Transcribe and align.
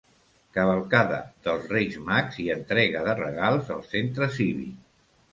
Cavalcada 0.57 1.17
dels 1.47 1.67
Reis 1.73 1.97
Mags 2.07 2.39
i 2.43 2.45
entrega 2.53 3.03
de 3.09 3.15
regals 3.19 3.69
al 3.75 3.83
Centre 3.91 4.31
Cívic. 4.39 4.81